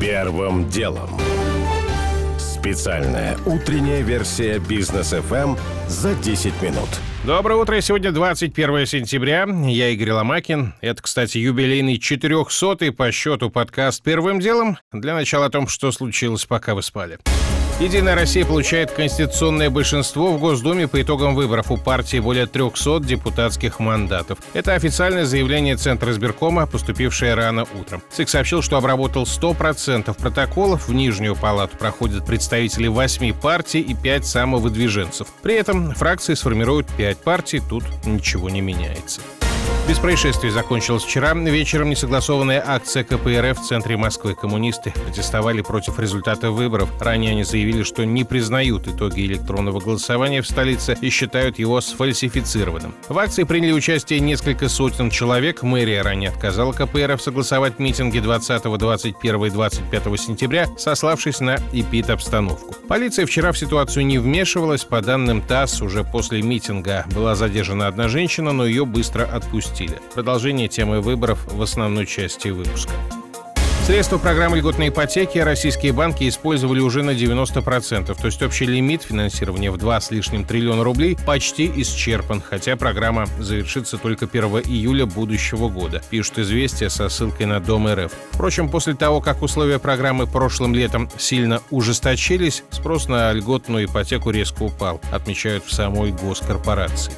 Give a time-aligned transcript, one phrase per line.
[0.00, 1.08] Первым делом.
[2.38, 6.88] Специальная утренняя версия бизнес FM за 10 минут.
[7.24, 7.80] Доброе утро.
[7.80, 9.46] Сегодня 21 сентября.
[9.66, 10.74] Я Игорь Ломакин.
[10.82, 14.78] Это, кстати, юбилейный 400-й по счету подкаст «Первым делом».
[14.92, 17.18] Для начала о том, что случилось, пока вы спали.
[17.78, 21.70] Единая Россия получает конституционное большинство в Госдуме по итогам выборов.
[21.70, 24.38] У партии более 300 депутатских мандатов.
[24.54, 28.02] Это официальное заявление Центра избиркома, поступившее рано утром.
[28.10, 30.88] ЦИК сообщил, что обработал 100% протоколов.
[30.88, 35.28] В Нижнюю палату проходят представители 8 партий и 5 самовыдвиженцев.
[35.42, 39.20] При этом фракции сформируют 5 партий, тут ничего не меняется.
[39.88, 41.32] Без происшествий закончилась вчера.
[41.32, 44.34] Вечером несогласованная акция КПРФ в центре Москвы.
[44.34, 46.90] Коммунисты протестовали против результата выборов.
[47.00, 52.96] Ранее они заявили, что не признают итоги электронного голосования в столице и считают его сфальсифицированным.
[53.08, 55.62] В акции приняли участие несколько сотен человек.
[55.62, 62.74] Мэрия ранее отказала КПРФ согласовать митинги 20, 21 и 25 сентября, сославшись на эпид-обстановку.
[62.88, 64.82] Полиция вчера в ситуацию не вмешивалась.
[64.82, 70.00] По данным ТАСС, уже после митинга была задержана одна женщина, но ее быстро отпустили стиля.
[70.14, 72.92] Продолжение темы выборов в основной части выпуска.
[73.84, 79.70] Средства программы льготной ипотеки российские банки использовали уже на 90%, то есть общий лимит финансирования
[79.70, 85.68] в 2 с лишним триллиона рублей почти исчерпан, хотя программа завершится только 1 июля будущего
[85.68, 88.10] года, пишут известия со ссылкой на Дом РФ.
[88.32, 94.64] Впрочем, после того, как условия программы прошлым летом сильно ужесточились, спрос на льготную ипотеку резко
[94.64, 97.12] упал, отмечают в самой госкорпорации.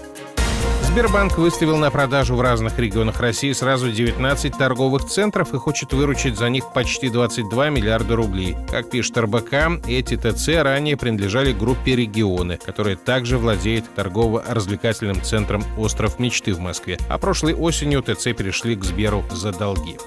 [0.89, 6.39] Сбербанк выставил на продажу в разных регионах России сразу 19 торговых центров и хочет выручить
[6.39, 8.57] за них почти 22 миллиарда рублей.
[8.71, 16.19] Как пишет РБК, эти ТЦ ранее принадлежали группе «Регионы», которая также владеет торгово-развлекательным центром «Остров
[16.19, 16.97] мечты» в Москве.
[17.11, 19.99] А прошлой осенью ТЦ перешли к Сберу за долги.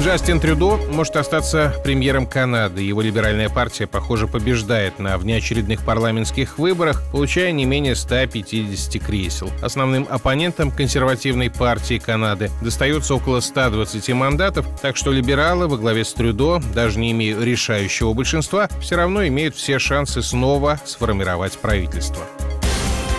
[0.00, 2.82] Джастин Трюдо может остаться премьером Канады.
[2.82, 9.50] Его либеральная партия, похоже, побеждает на внеочередных парламентских выборах, получая не менее 150 кресел.
[9.62, 16.12] Основным оппонентом консервативной партии Канады достается около 120 мандатов, так что либералы во главе с
[16.12, 22.24] Трюдо, даже не имея решающего большинства, все равно имеют все шансы снова сформировать правительство.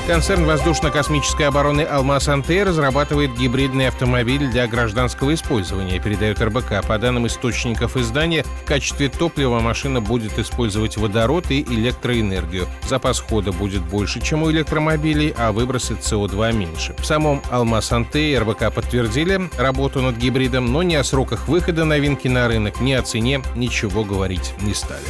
[0.07, 6.85] Концерн воздушно-космической обороны «Алмаз-Анте» разрабатывает гибридный автомобиль для гражданского использования, передает РБК.
[6.87, 12.67] По данным источников издания, в качестве топлива машина будет использовать водород и электроэнергию.
[12.87, 16.95] Запас хода будет больше, чем у электромобилей, а выбросы СО2 меньше.
[16.99, 22.27] В самом «Алмаз-Анте» и РБК подтвердили работу над гибридом, но ни о сроках выхода новинки
[22.27, 25.01] на рынок, ни о цене ничего говорить не стали.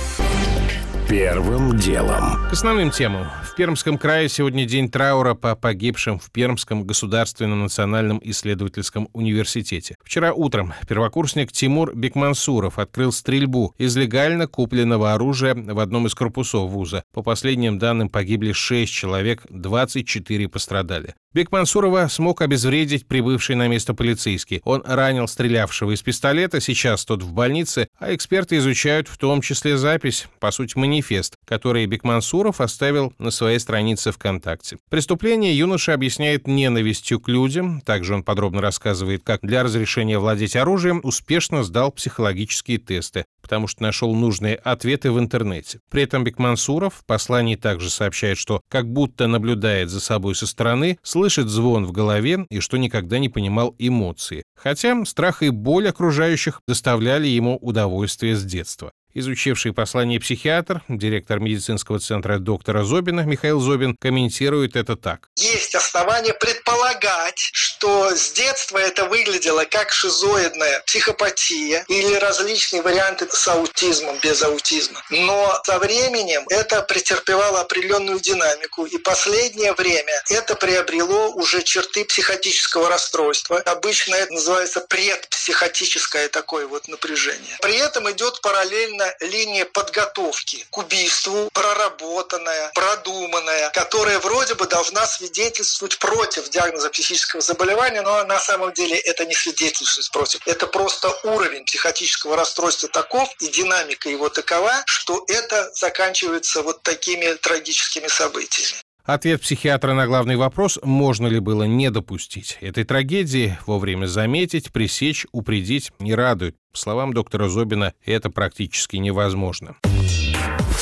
[1.08, 2.50] Первым делом.
[2.50, 3.28] К основным темам.
[3.44, 9.98] В Пермском крае сегодня день траура по погибшим в Пермском государственном национальном исследовательском университете.
[10.04, 16.72] Вчера утром первокурсник Тимур Бекмансуров открыл стрельбу из легально купленного оружия в одном из корпусов
[16.72, 17.04] вуза.
[17.14, 21.14] По последним данным погибли 6 человек, 24 пострадали.
[21.36, 24.62] Бекмансурова смог обезвредить прибывший на место полицейский.
[24.64, 29.76] Он ранил стрелявшего из пистолета, сейчас тот в больнице, а эксперты изучают в том числе
[29.78, 34.78] запись, по сути манифест, который Бекмансуров оставил на своей странице ВКонтакте.
[34.90, 37.82] Преступление юноша объясняет ненавистью к людям.
[37.82, 43.84] Также он подробно рассказывает, как для разрешения владеть оружием успешно сдал психологические тесты потому что
[43.84, 45.80] нашел нужные ответы в интернете.
[45.92, 50.98] При этом Бекмансуров в послании также сообщает, что как будто наблюдает за собой со стороны,
[51.04, 54.46] слышит звон в голове и что никогда не понимал эмоции.
[54.58, 58.92] Хотя страх и боль окружающих доставляли ему удовольствие с детства.
[59.18, 65.30] Изучивший послание психиатр, директор медицинского центра доктора Зобина Михаил Зобин комментирует это так.
[65.38, 73.48] Есть основания предполагать, что с детства это выглядело как шизоидная психопатия или различные варианты с
[73.48, 75.02] аутизмом, без аутизма.
[75.10, 82.90] Но со временем это претерпевало определенную динамику, и последнее время это приобрело уже черты психотического
[82.90, 83.60] расстройства.
[83.60, 87.58] Обычно это называется предпсихотическое такое вот напряжение.
[87.62, 96.00] При этом идет параллельно линия подготовки к убийству, проработанная, продуманная, которая вроде бы должна свидетельствовать
[96.00, 100.48] против диагноза психического заболевания, но на самом деле это не свидетельствует против.
[100.48, 107.34] Это просто уровень психотического расстройства таков и динамика его такова, что это заканчивается вот такими
[107.34, 108.85] трагическими событиями.
[109.06, 115.28] Ответ психиатра на главный вопрос, можно ли было не допустить этой трагедии, вовремя заметить, пресечь,
[115.32, 116.56] упредить, не радует.
[116.72, 119.76] По словам доктора Зобина, это практически невозможно.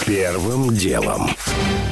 [0.05, 1.29] Первым делом.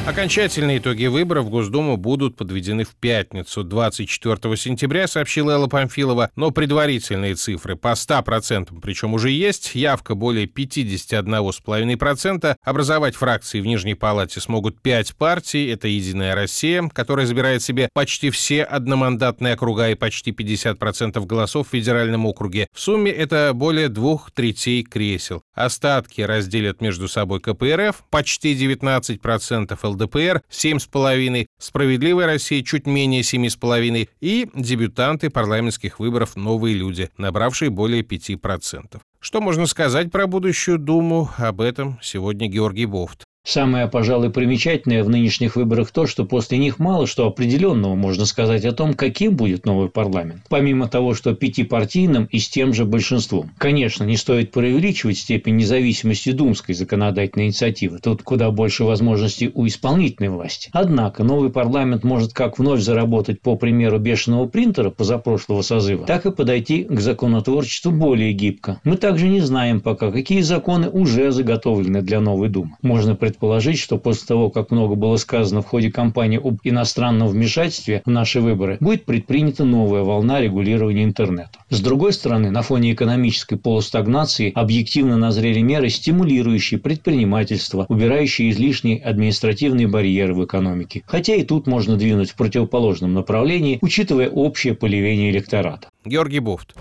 [0.06, 6.52] Окончательные итоги выборов в Госдуму будут подведены в пятницу, 24 сентября, сообщила Элла Памфилова, но
[6.52, 14.42] предварительные цифры по 100%, причем уже есть, явка более 51,5%, образовать фракции в Нижней Палате
[14.42, 20.32] смогут 5 партий, это «Единая Россия», которая забирает себе почти все одномандатные округа и почти
[20.32, 22.66] 50% голосов в федеральном округе.
[22.74, 25.44] В сумме это более двух третей кресел.
[25.54, 34.50] Остатки разделят между собой КПРФ, почти 19%, ЛДПР 7,5%, «Справедливая Россия» чуть менее 7,5% и
[34.54, 39.00] дебютанты парламентских выборов «Новые люди», набравшие более 5%.
[39.20, 41.30] Что можно сказать про будущую Думу?
[41.38, 43.24] Об этом сегодня Георгий Бофт.
[43.44, 48.66] Самое, пожалуй, примечательное в нынешних выборах то, что после них мало что определенного можно сказать
[48.66, 53.50] о том, каким будет новый парламент, помимо того, что пятипартийным и с тем же большинством.
[53.58, 60.30] Конечно, не стоит преувеличивать степень независимости думской законодательной инициативы, тут куда больше возможностей у исполнительной
[60.30, 60.70] власти.
[60.72, 66.32] Однако новый парламент может как вновь заработать по примеру бешеного принтера позапрошлого созыва, так и
[66.32, 68.80] подойти к законотворчеству более гибко.
[68.84, 72.78] Мы также не знаем пока, какие законы уже заготовлены для новой думы.
[72.84, 78.02] Можно предположить, что после того, как много было сказано в ходе кампании об иностранном вмешательстве
[78.06, 81.52] в наши выборы, будет предпринята новая волна регулирования интернета.
[81.70, 89.88] С другой стороны, на фоне экономической полустагнации объективно назрели меры, стимулирующие предпринимательство, убирающие излишние административные
[89.88, 91.04] барьеры в экономике.
[91.06, 95.88] Хотя и тут можно двинуть в противоположном направлении, учитывая общее поливение электората.
[96.04, 96.76] Георгий Буфт.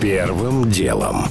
[0.00, 1.24] Первым делом.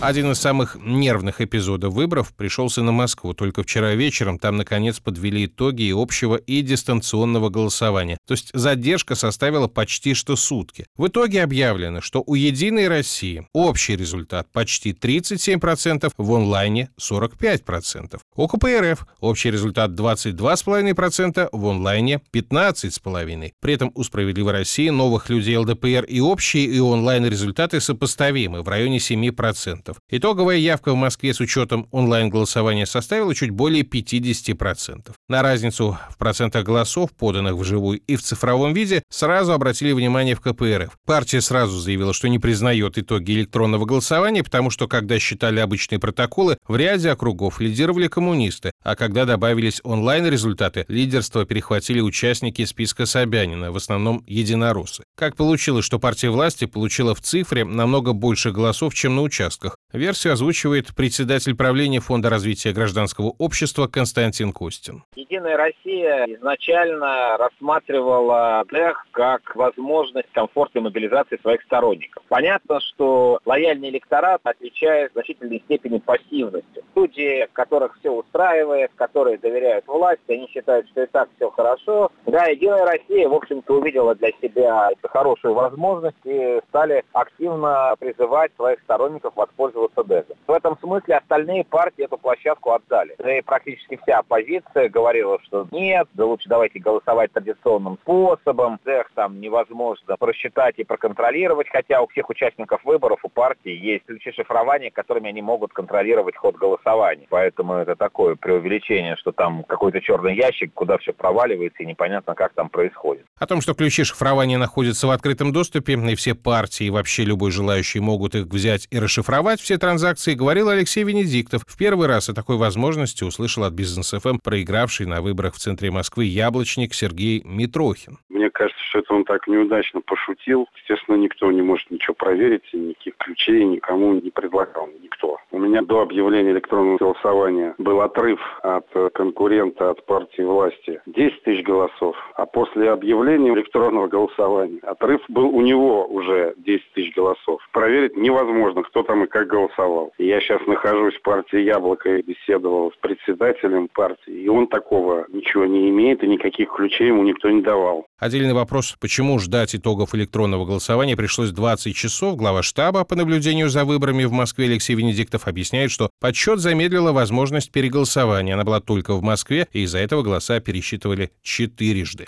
[0.00, 3.34] Один из самых нервных эпизодов выборов пришелся на Москву.
[3.34, 8.16] Только вчера вечером там, наконец, подвели итоги и общего, и дистанционного голосования.
[8.24, 10.86] То есть задержка составила почти что сутки.
[10.96, 18.20] В итоге объявлено, что у «Единой России» общий результат почти 37%, в онлайне 45%.
[18.36, 23.50] У КПРФ общий результат 22,5%, в онлайне 15,5%.
[23.60, 28.68] При этом у «Справедливой России», новых людей ЛДПР и общие, и онлайн результаты сопоставимы в
[28.68, 29.87] районе 7%.
[30.10, 35.12] Итоговая явка в Москве с учетом онлайн-голосования составила чуть более 50%.
[35.28, 40.40] На разницу в процентах голосов, поданных вживую и в цифровом виде, сразу обратили внимание в
[40.40, 40.90] КПРФ.
[41.06, 46.58] Партия сразу заявила, что не признает итоги электронного голосования, потому что, когда считали обычные протоколы,
[46.66, 53.76] в ряде округов лидировали коммунисты, а когда добавились онлайн-результаты, лидерство перехватили участники списка Собянина, в
[53.76, 55.04] основном единороссы.
[55.16, 59.76] Как получилось, что партия власти получила в цифре намного больше голосов, чем на участках?
[59.94, 65.02] Версию озвучивает председатель правления Фонда развития гражданского общества Константин Костин.
[65.16, 72.22] Единая Россия изначально рассматривала ДЭХ как возможность комфортной мобилизации своих сторонников.
[72.28, 76.82] Понятно, что лояльный электорат отличает в значительной степени пассивностью.
[76.94, 82.12] Люди, которых все устраивает, которые доверяют власти, они считают, что и так все хорошо.
[82.26, 88.80] Да, Единая Россия, в общем-то, увидела для себя хорошую возможность и стали активно призывать своих
[88.80, 90.36] сторонников воспользоваться ДЭГом.
[90.46, 93.14] В этом смысле остальные партии эту площадку отдали.
[93.18, 98.78] Да и практически вся оппозиция говорила, что нет, да лучше давайте голосовать традиционным способом.
[98.84, 104.32] ДЭГ там невозможно просчитать и проконтролировать, хотя у всех участников выборов у партии есть ключи
[104.32, 107.26] шифрования, которыми они могут контролировать ход голосования.
[107.28, 112.52] Поэтому это такое преувеличение, что там какой-то черный ящик, куда все проваливается и непонятно, как
[112.54, 113.26] там происходит.
[113.38, 117.50] О том, что ключи шифрования находятся в открытом доступе, и все партии и вообще любой
[117.50, 121.62] желающий могут их взять и расшифровать все транзакции, говорил Алексей Венедиктов.
[121.66, 125.58] В первый раз о такой возможности услышал от Бизнес ФМ эм проигравший на выборах в
[125.58, 128.16] центре Москвы яблочник Сергей Митрохин.
[128.38, 130.68] Мне кажется, что это он так неудачно пошутил.
[130.76, 134.88] Естественно, никто не может ничего проверить, и никаких ключей никому не предлагал.
[135.02, 135.38] Никто.
[135.50, 141.64] У меня до объявления электронного голосования был отрыв от конкурента, от партии власти 10 тысяч
[141.64, 142.16] голосов.
[142.36, 147.60] А после объявления электронного голосования отрыв был у него уже 10 тысяч голосов.
[147.72, 150.12] Проверить невозможно, кто там и как голосовал.
[150.16, 155.64] Я сейчас нахожусь в партии «Яблоко» и беседовал с председателем партии, и он такого ничего
[155.64, 158.06] не имеет, и никаких ключей ему никто не давал.
[158.18, 162.36] Отдельный вопрос, почему ждать итогов электронного голосования пришлось 20 часов.
[162.36, 167.70] Глава штаба по наблюдению за выборами в Москве Алексей Венедиктов объясняет, что подсчет замедлила возможность
[167.70, 168.54] переголосования.
[168.54, 172.26] Она была только в Москве, и из-за этого голоса пересчитывали четырежды.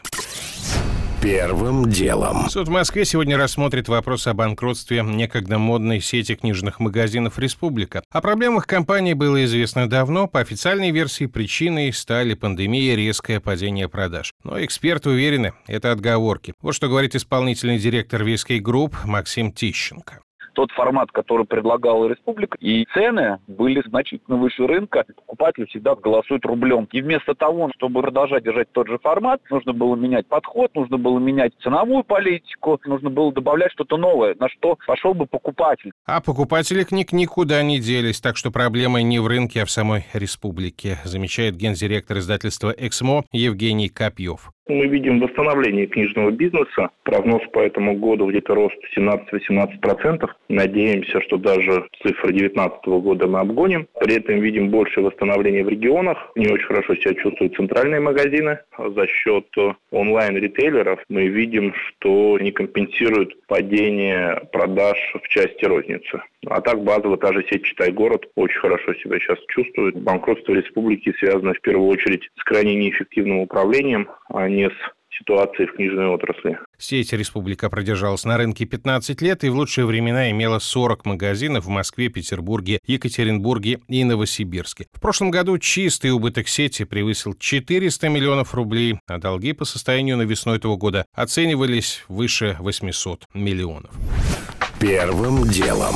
[1.23, 2.49] Первым делом.
[2.49, 8.03] Суд в Москве сегодня рассмотрит вопрос о банкротстве некогда модной сети книжных магазинов «Республика».
[8.11, 10.29] О проблемах компании было известно давно.
[10.29, 14.33] По официальной версии причиной стали пандемия и резкое падение продаж.
[14.45, 16.55] Но эксперты уверены, это отговорки.
[16.63, 20.21] Вот что говорит исполнительный директор Виской Group Максим Тищенко.
[20.61, 25.07] Тот формат, который предлагала республика, и цены были значительно выше рынка.
[25.17, 26.87] Покупатель всегда голосует рублем.
[26.93, 31.19] И вместо того, чтобы продолжать держать тот же формат, нужно было менять подход, нужно было
[31.19, 35.93] менять ценовую политику, нужно было добавлять что-то новое, на что пошел бы покупатель.
[36.05, 40.05] А покупатели книг никуда не делись, так что проблема не в рынке, а в самой
[40.13, 46.91] республике, замечает гендиректор издательства «Эксмо» Евгений Копьев мы видим восстановление книжного бизнеса.
[47.03, 50.29] Прогноз по этому году где-то рост 17-18%.
[50.49, 53.87] Надеемся, что даже цифры 2019 года мы обгоним.
[54.01, 56.31] При этом видим больше восстановления в регионах.
[56.37, 58.59] Не очень хорошо себя чувствуют центральные магазины.
[58.79, 59.47] За счет
[59.91, 66.23] онлайн-ритейлеров мы видим, что не компенсируют падение продаж в части розницы.
[66.47, 69.97] А так базово та же сеть «Читай город» очень хорошо себя сейчас чувствует.
[70.01, 74.75] Банкротство республики связано в первую очередь с крайне неэффективным управлением, а не с
[75.21, 76.59] ситуацией в книжной отрасли.
[76.79, 81.69] Сеть «Республика» продержалась на рынке 15 лет и в лучшие времена имела 40 магазинов в
[81.69, 84.87] Москве, Петербурге, Екатеринбурге и Новосибирске.
[84.93, 90.23] В прошлом году чистый убыток сети превысил 400 миллионов рублей, а долги по состоянию на
[90.23, 93.91] весну этого года оценивались выше 800 миллионов.
[94.81, 95.95] Первым делом.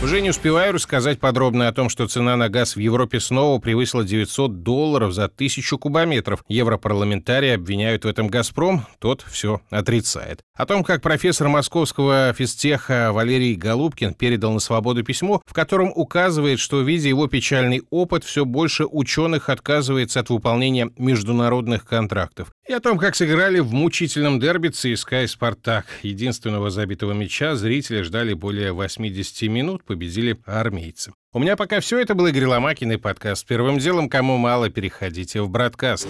[0.00, 4.04] Уже не успеваю рассказать подробно о том, что цена на газ в Европе снова превысила
[4.04, 6.44] 900 долларов за тысячу кубометров.
[6.46, 10.42] Европарламентарии обвиняют в этом «Газпром», тот все отрицает.
[10.54, 16.60] О том, как профессор московского физтеха Валерий Голубкин передал на свободу письмо, в котором указывает,
[16.60, 22.52] что, видя его печальный опыт, все больше ученых отказывается от выполнения международных контрактов.
[22.68, 25.86] И о том, как сыграли в мучительном дерби ЦСКА и «Спартак».
[26.02, 31.12] Единственного забитого мяча зрители ждали более 80 минут, победили армейцы.
[31.32, 32.00] У меня пока все.
[32.00, 34.08] Это был Игорь Ломакин и подкаст «Первым делом».
[34.08, 36.08] Кому мало, переходите в «Браткаст».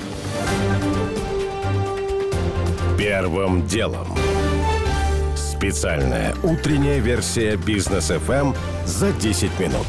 [2.96, 4.06] Первым делом.
[5.36, 9.86] Специальная утренняя версия «Бизнес FM за 10 минут».